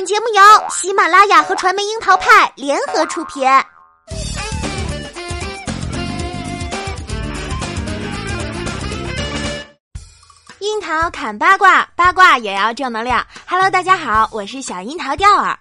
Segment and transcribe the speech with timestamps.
[0.00, 3.46] 本节目由喜马拉雅和传媒樱桃派联合出品。
[10.60, 13.22] 樱桃砍八卦，八卦也要正能量。
[13.46, 15.58] Hello，大家好，我是小樱桃钓儿。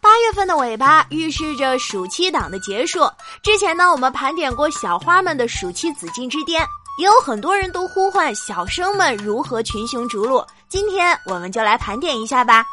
[0.00, 3.08] 八月份的尾巴预示着暑期档的结束。
[3.40, 6.66] 之前呢，我们盘点过小花们的暑期紫禁之巅。
[6.98, 12.64] 也有很多人都呼唤小生们如何群雄逐鹿，今天我们就来盘点一下吧。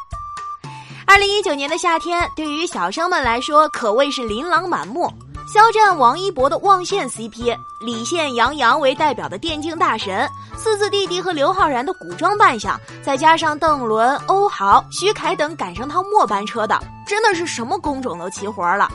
[1.14, 5.14] 二零一九年的夏天，对于小生们来说可谓是琳琅满目。
[5.48, 18.92] 肖战、王一博的望线 CP，李现、杨洋为代表的电竞大神，四字弟弟和刘昊然的古装扮相，再加上邓伦、欧豪、徐凯等赶上趟末班车的，真的是什么工种都齐活了。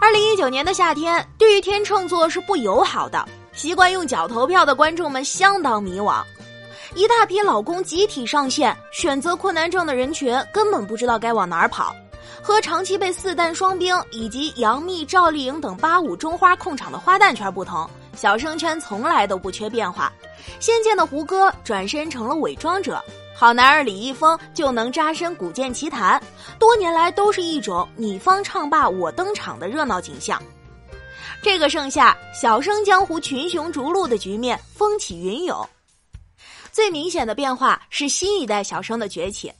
[0.00, 3.22] 二零一九年的夏天，对于天秤座是不友好的。
[3.52, 6.22] 习惯用脚投票的观众们相当迷惘，
[6.94, 11.94] 一大批老公集体上线，选择困难症的人群根本不知道该往哪儿跑。
[12.42, 20.12] 和长期被四旦双冰以及杨幂、赵丽颖等八五中花控场的花旦圈不同，小生圈从来都不缺变化。
[20.58, 23.00] 仙剑的胡歌转身成了伪装者，
[23.36, 26.20] 好男儿李易峰就能扎身古剑奇谭，
[26.58, 30.42] 多年来都是一种你方唱罢我登场的热闹景象。
[31.42, 35.68] 这个盛夏，小生江湖群雄逐鹿的局面风起云涌。
[36.72, 39.52] 最明显的变化是新一代小生的崛起，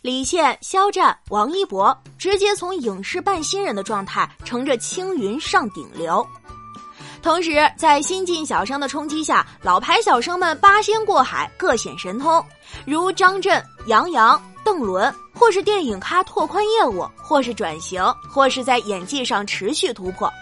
[0.00, 6.26] 李现、肖战、王一博直接从影视半新人的状态，乘着青云上顶流。
[7.22, 12.44] 同时，在新晋小生的冲击下，老牌小生们八仙过海，各显神通，
[12.84, 20.32] 如张震、杨洋、邓伦，或是电影咖拓宽业务，或是转型，或是在演技上持续突破。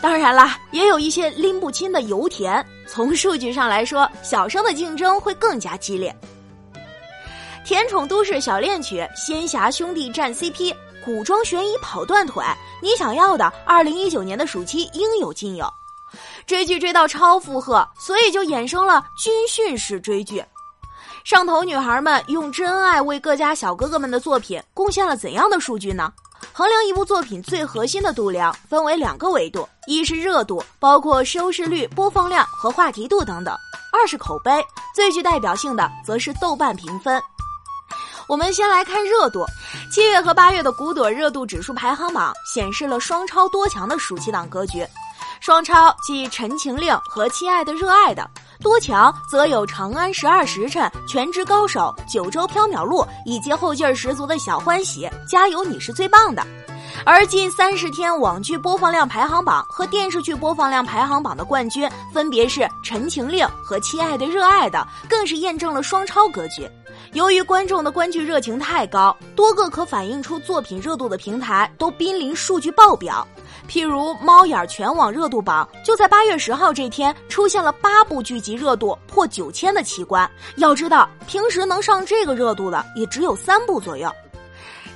[0.00, 2.64] 当然啦，也有一些拎不清的油田。
[2.86, 6.14] 从数据上来说，小生的竞争会更加激烈。
[7.64, 10.74] 甜宠都市小恋曲，仙侠兄弟战 CP，
[11.04, 12.42] 古装悬疑跑断腿，
[12.80, 15.68] 你想要的，二零一九年的暑期应有尽有。
[16.46, 20.42] 追剧追到超负荷，所以就衍生了军训式追剧。
[21.24, 26.10] 上头女孩们用真爱为各家小哥哥们的作品贡献了怎样的数据呢？
[26.58, 33.54] 衡量一部作品最核心的度量分为两个维度：一是热度，包括收视率、播放量和话题度等等；
[33.92, 34.50] 二是口碑，
[34.92, 37.22] 最具代表性的则是豆瓣评分。
[38.26, 39.46] 我们先来看热度，
[39.92, 44.84] 七月和八月的古朵热度指数排行榜显示了双超多强的暑期档格局。
[45.40, 48.28] 双超即《陈情令》和《亲爱的热爱的》。
[48.60, 56.44] 多强则有《长安十二时辰》《全职高手》《九州缥缈录》以及后劲儿十足的小欢喜，加油你是最棒的。
[57.04, 66.68] 而近三十天网剧播放量排行榜和电视剧播放量排行榜的冠军分别是《陈情令》和《亲爱的热爱的》，更是验证了双超格局。
[67.12, 73.26] 由于观众的观剧热情太高，多个可反映出作品热度的平台都濒临数据爆表。
[73.68, 80.28] 譬如猫眼全网热度榜，就在八月十号这天出现了八部剧集热度破九千的奇观。
[80.56, 84.10] 要知道，平时能上这个热度的也只有三部左右。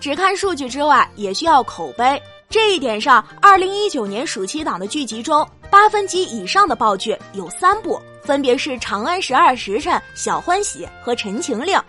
[0.01, 2.21] 只看数据之外，也需要口碑。
[2.49, 11.79] 这一点上，二零一九年暑期档的剧集中，八分及以上的爆剧有三部，分别是《长安十二时辰》《小欢喜》和《陈情令》。《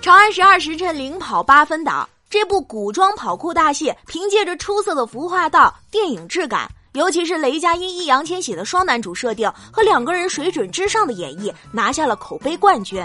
[0.00, 2.08] 长安十二时辰》领跑八分档。
[2.30, 13.04] 这部古装跑酷大戏，凭借着出色的服化道、电影质感，尤其是雷佳音、易烊千玺的双男主设定和两个人水准之上的演绎，拿下了口碑冠军。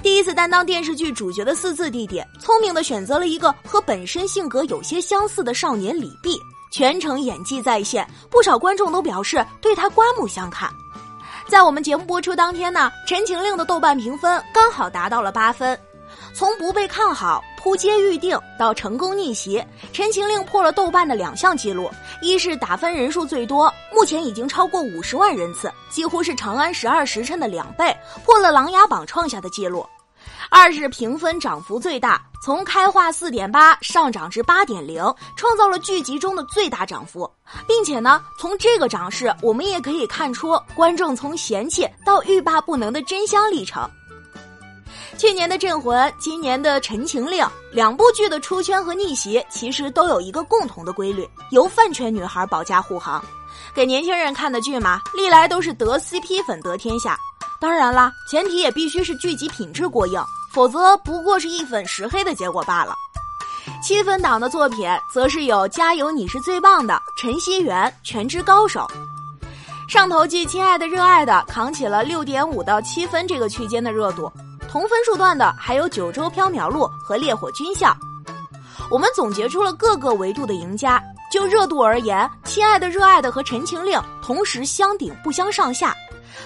[0.00, 6.38] 第一次担当电视剧主角的四字弟弟，聪明的选择了一个和本身性格有些相似的少年李泌，
[6.70, 10.70] 全程演技在线，不少观众都表示对他刮目相看。
[11.48, 15.76] 在我们节目播出当天呢，《陈情令》的豆瓣评分刚好达到了八分。
[16.32, 19.58] 从不被看好、扑街预定到成功逆袭，
[19.92, 21.90] 《陈情令》破了豆瓣的两项记录：
[22.22, 27.94] 一是打分人数最多，目前已经超过五十万人次，几乎是《长安十二时辰》的两倍，
[28.24, 29.82] 破了琅琊榜创下的记录；
[30.48, 35.02] 二是评分涨幅最大，从开画四点八上涨至八点零，
[35.36, 37.30] 创造了剧集中的最大涨幅，
[37.68, 43.88] 并且呢，从这个涨势，我们也可以看出观众从嫌弃到欲罢不能的真香历程。
[45.20, 53.22] 去年的《镇魂》，今年的《陈情令》，两部剧的出圈和逆袭，其实都有一个共同的规律：由饭圈女孩保驾护航。
[53.74, 57.18] 给年轻人看的剧嘛，历来都是得 CP 粉得天下。
[57.60, 60.18] 当然啦，前提也必须是剧集品质过硬，
[60.54, 62.94] 否则不过是一粉十黑的结果罢了。
[63.82, 68.90] 七分档的作品，则是有《加油你是最棒的》《陈希元》《全职高手》。
[69.86, 74.32] 上头剧《亲爱的热爱的》扛起了六点五到七分这个区间的热度。
[74.70, 77.88] 同分数段的还有《九州缥缈录》和《烈火军校》。
[78.88, 81.02] 我们总结出了各个维度的赢家。
[81.28, 82.18] 就热度而言，
[82.48, 85.92] 《亲爱的热爱的》和《陈情令》同时相顶不相上下。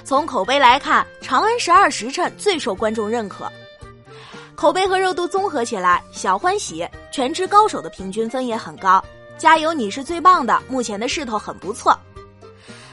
[0.04, 3.46] 从口碑来看，《长安十二时辰》最受观众认可。
[4.54, 6.80] 口碑和热度综合起来，《小欢喜》
[7.12, 9.04] 《全职高手》的平均分也很高。
[9.36, 10.62] 加油，你是最棒的！
[10.66, 11.94] 目前的势头很不错。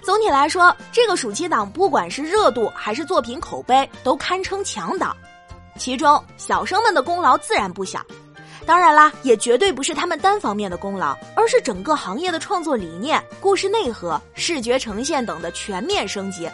[0.01, 5.15] 总体来说，这个暑期档不管是热度还是作品口碑，都堪称强档。
[5.77, 8.03] 其中，小生们的功劳自然不小。
[8.65, 16.49] 当然啦，也绝对不是他们单方面的功劳，而是整个行业的创作理念、故事内核、视觉呈现等的全面升级。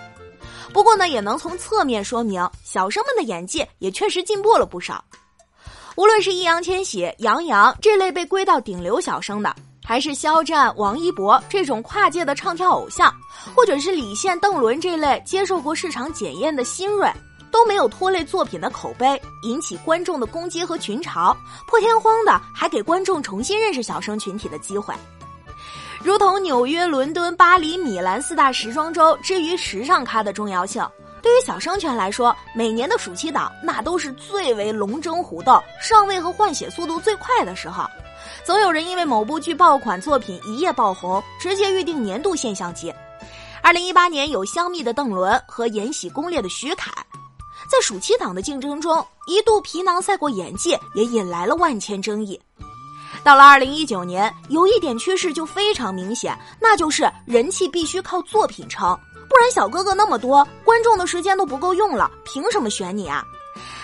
[0.74, 5.04] 不过呢，也能从侧面说明小生们的演技也确实进步了不少。
[5.96, 9.54] 无论是易烊千玺、杨洋这类被归到顶流小生的，
[9.88, 13.10] 还是肖战、王一博这种跨界的唱跳偶像，
[13.56, 17.10] 或者是李现、邓伦这类接受过市场检验的新锐。
[17.50, 21.34] 都没有拖累作品的口碑，引起观众的攻击和群嘲，
[21.66, 24.94] 破天荒的还给观众重新认识小生群体的机会。
[26.04, 30.86] 如同纽约、伦敦、巴黎、米兰四大时装周之于时尚咖的重要性，
[31.22, 37.86] 对于小生圈来说，每年的暑期档那都是最为龙争虎斗、上位和换血速度最快的时候。
[38.48, 42.94] 总有人因为某部剧爆款作品一夜爆红，直接预定年度现象级。
[43.62, 46.90] 二零一八年有香蜜的邓伦和《延禧攻略》的徐凯。
[47.70, 52.40] 在暑期档的竞争中，一度皮囊赛过演技，也引来了万千争议。
[53.22, 58.98] 到了二零一九年，有一点趋势就非常明显，那就是人气必须靠作品撑，
[59.28, 63.26] 不然小哥哥那么多，观众的时间都不够用了，凭什么选你啊？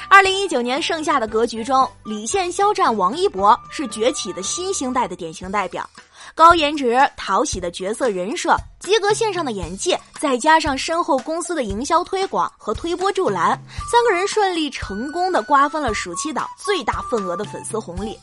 [0.09, 5.89] 二零一九年盛夏的格局中，李现、肖战、王一博是崛起的新星代的典型代表。
[6.35, 13.49] 高颜值、讨喜的角色人设，及格线上的演技，再加上深厚公司的营销推广和推波助澜，
[13.91, 18.17] 三个人顺利成功的瓜分了暑期档最大份额的粉丝红利。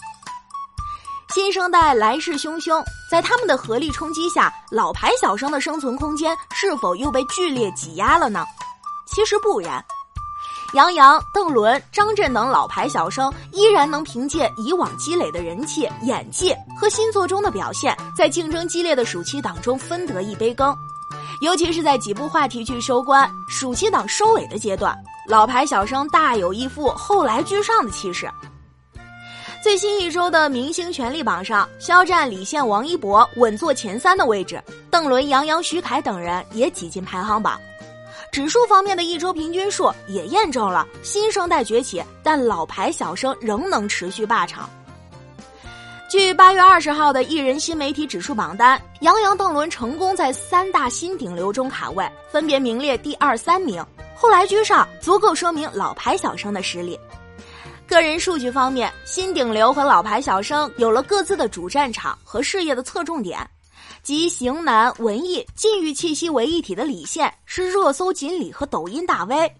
[1.32, 8.44] 新生代来势汹汹，在他们的合力冲击下，老牌小生的生存空间是否又被剧烈挤压了呢？
[9.06, 9.84] 其实不然。
[10.72, 20.74] 杨洋、邓伦、张震等老牌小生依然能凭借以往积累的人气、演技和新作中的表现，在竞争激烈的暑期档中分得一杯羹。
[21.40, 24.96] 尤其是在几部话题剧收官、暑期档收尾的阶段，
[25.26, 28.30] 老牌小生大有一副后来居上的气势。
[29.62, 37.60] 最新一周的明星权力榜上，肖战、李现、王一博稳坐前三的位置，邓伦、杨洋、徐凯等人也挤进排行榜。
[38.32, 44.70] 指数方面的一周平均数也验证了新生代崛起，但老牌小生仍能持续霸场。
[46.08, 53.84] 据八月二十号的艺人新媒体指数榜单，杨洋、邓伦成功在三大新顶流中卡位，分别名列第二、三名，
[54.14, 56.98] 后来居上，足够说明老牌小生的实力。
[57.86, 63.48] 个人数据方面，新顶流和老牌小生有了各自的主战场和事业的侧重点。
[64.02, 69.52] 集型男、文艺、禁欲气息为一体的李现是热搜锦鲤和抖音大 V，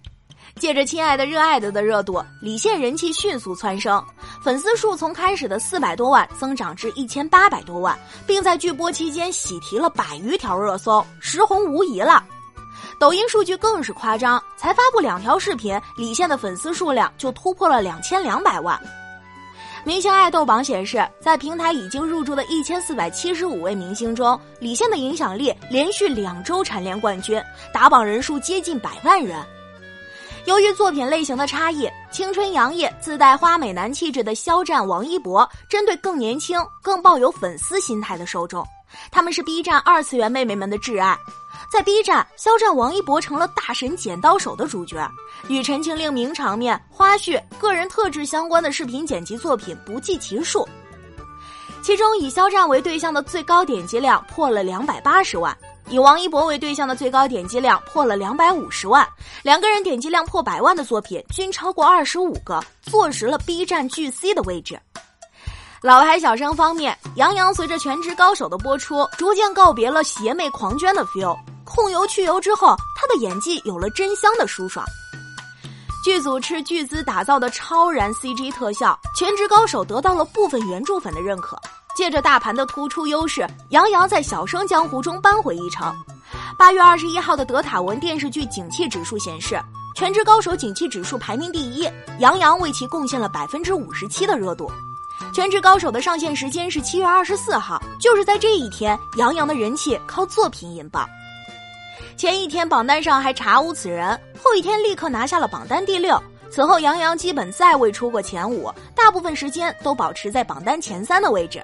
[0.57, 4.03] 借着《亲爱的热爱的》的热度，李现人气迅速蹿升，
[4.43, 7.97] 粉丝数从开始的四百多万增长至一千八百多万，
[8.27, 12.25] 并在剧播期间喜提了百余条热搜，实红无疑了。
[12.99, 18.81] 抖音数据更是夸张，才发布两条视频，李现的粉丝数量就突破了两千两百万。
[19.83, 29.43] 明星爱豆榜显示，在平台已经入驻的一千四百七十五位明星中，李现的影响力连续两周蝉联冠军，打榜人数接近百万人。
[30.45, 38.67] 由于作品类型的差异，青春洋溢、自带花美男气质的肖战、王一博，针对更年轻、更抱有粉丝心态的受众，
[39.11, 41.19] 他们是 B 站二次元妹妹们的挚爱。
[41.71, 45.09] 在 B 站，肖战、王一博成了大神剪刀手的主角，
[45.49, 50.69] 与《陈情令》名场面、花絮、个人特质相关的视频剪辑作品不计其数。
[51.83, 55.57] 其中，以肖战为对象的最高点击量破了两百八十万，
[55.89, 59.09] 以王一博为对象的最高点击量破了两百五十万。
[59.43, 64.79] 两个人点击量破百万的作品均超过二十五个，坐实了 B 站巨 C 的位置。
[65.83, 71.35] 老牌小生方面，杨洋随着《全职高手》的播出，逐渐告别了邪魅狂狷的 feel。
[71.65, 74.85] 控油去油之后，他的演技有了真香的舒爽。
[76.05, 81.59] 剧组斥巨资打造的超燃 CG 特效，《全职高手》得到了部分原著粉的认可。
[81.97, 85.91] 借着大盘的突出优势，杨洋在小生江湖中扳回一城。
[86.59, 89.55] 八月二十一号的德塔文电视剧景气指数显示，
[89.97, 94.69] 《全职高手》景气指数排名第一，杨洋为其贡献了百分之五十七的热度。
[95.33, 101.09] 《全职高手》的上线时间是七月二十四号，就是在这一天，杨洋的人气靠作品引爆。
[102.17, 111.63] 前一天榜单上还查无此人，后一天立刻拿下了榜单第六，此后杨洋基本再未出过前五，大部分时间都保持在榜单前三的位置。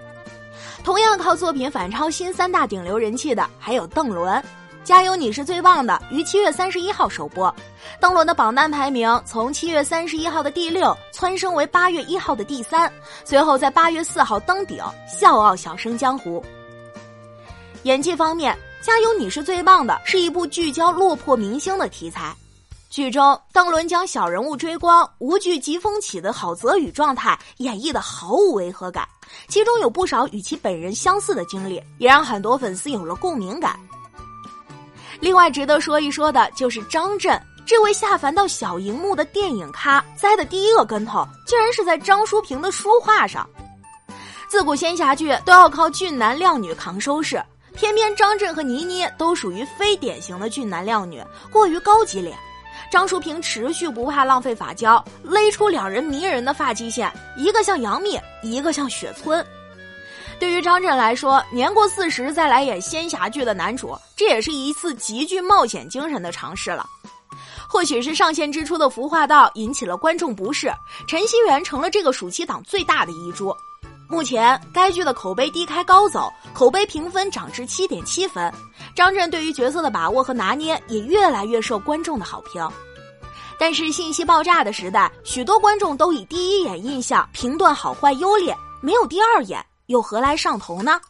[0.84, 4.40] 同样靠作品反超新三大顶流人气的还有邓伦，
[4.86, 7.52] 《加油你是最棒的》于七月三十一号首播，
[7.98, 12.90] 邓伦的榜单排名从七月三十一号的第六蹿升为八月一号的第三，
[13.24, 16.40] 随后在八月四号登顶，笑傲小生江湖。
[17.82, 22.32] 演技方面，《加油你是最棒的》是一部聚焦落魄明星的题材。
[22.88, 29.04] 剧中，邓伦将小人物追光、无惧疾风起的郝泽宇状态演绎的毫无违和感，
[29.48, 33.76] 其中有不少与其本人相似的经历，也让很多粉丝有了共鸣感。
[35.20, 43.48] 另外值得说一说的就是张震，这位下凡到小荧幕的电影咖，栽的第一个跟头竟然是在张淑平的书画上。
[44.48, 47.42] 自古仙侠剧都要靠俊男靓女扛收视，
[47.74, 52.36] 偏偏张震和倪妮都属于非典型的俊男靓女，过于高级脸。
[52.88, 59.44] 张淑平持续不怕浪费发胶，勒出两人迷人的发际线，一个像杨幂，一个像雪村。
[60.38, 66.86] 对于张震来说，年过四十再来演仙侠剧的男主，这也是一次极具冒险精神的尝试了。
[67.68, 70.72] 或许是上线之初的《服化道》引起了观众不适，
[71.08, 73.54] 陈希元成了这个暑期档最大的遗珠。
[74.08, 78.52] 目前该剧的口碑低开高走，口碑评分涨至七点七分。
[78.94, 82.66] 张震对于角色的把握和拿捏也越来越受观众的好评。
[83.58, 91.00] 但是信息爆炸的时代，许多观众都以第一眼印象评断好坏优劣，没有第二眼，又何来上头呢？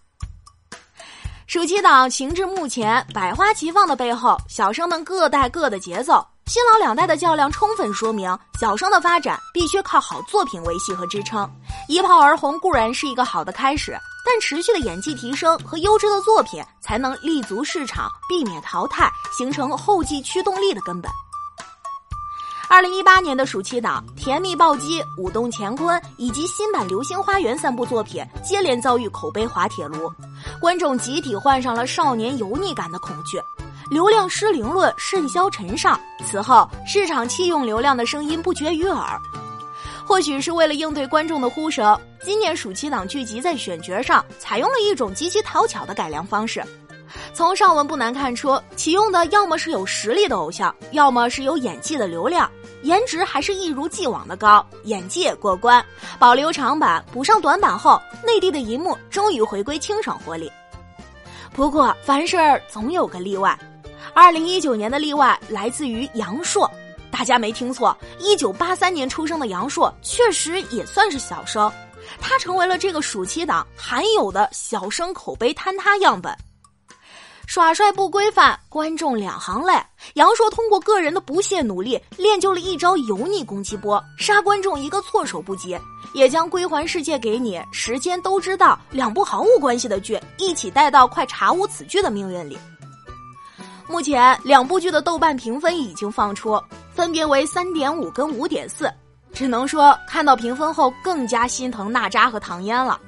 [1.47, 6.27] 暑期档情至目前百花齐放的背后，小生们各带各的节奏。
[6.47, 11.49] 新老两代的较量，充分说明小生的发展必须靠好作品维系和支撑。
[11.89, 21.11] 一炮而红固然是一个好的开始，但持续的演技提升和优质的作品，才能立足市场，避免淘汰，形成后继驱动力的根本。
[22.69, 30.13] 二零一八年的暑期档，《甜蜜暴击》《舞动乾坤》以及新版《流星花园》三部作品接连遭遇口碑滑铁卢，
[30.61, 33.41] 观众集体患上了少年油腻感的恐惧。
[33.89, 39.19] 流量失灵论甚嚣尘上，此后市场弃用流量的声音不绝于耳。
[40.05, 46.63] 或许是为了应对观众的呼声，今年暑期档剧集在选角上采用了一种极其讨巧的改良方式。
[47.37, 52.51] 从上文不难看出，启用的要么是有实力的偶像，要么是有演技的流量，
[52.81, 55.85] 颜值还是一如既往的高，演技也过关。
[56.19, 60.51] 保留长板，补上短板后，内地的银幕终于回归清爽活力。
[61.53, 62.39] 不过，凡事
[62.71, 63.55] 总有个例外。
[64.15, 66.67] 二零一九年的例外来自于杨烁，
[67.11, 71.71] 大家没听错，一九八三年出生的杨烁确实也算是小生，
[72.19, 76.35] 他成为了这个暑期档罕有的小生口碑坍塌样本。
[77.47, 79.73] 耍帅不规范，观众两行泪。
[80.15, 85.79] 杨烁通过个人的不懈努力，练就了一招油腻攻击波，杀观众一个措手不及，
[86.13, 92.59] 也将《归还世界》给你、时间都知道两部毫无关系的剧一起带到快查无此剧的命运里。
[93.89, 96.61] 目前两部剧的豆瓣评分已经放出，
[96.93, 98.93] 分别为三点五跟五点四，
[99.33, 103.01] 只能说看到评分后更加心疼娜扎和唐嫣了。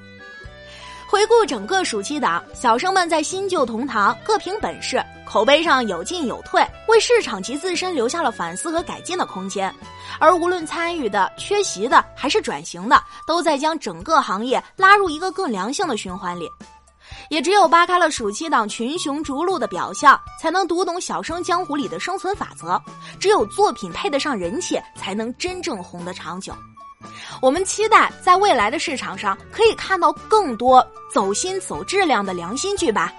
[1.11, 9.75] 回顾整个暑期档，小生们在新旧同堂各凭本事，口碑上有进有退，为市场及自身留下了反思和改进的空间。
[10.21, 16.47] 而无论参与的、缺席的还是转型的，都在将整个行业拉入一个更良性的循环里。
[17.31, 22.79] 也只有扒开了暑期档群雄逐鹿的表象，才能读懂小生江湖里的生存法则。
[23.19, 26.53] 只有作品配得上人气，才能真正红得长久。
[27.41, 33.13] 我们期待在未来的市场上可以看到更多走心走质量的良心剧吧。